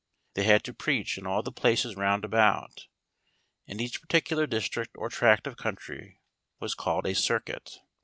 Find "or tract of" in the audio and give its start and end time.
4.97-5.57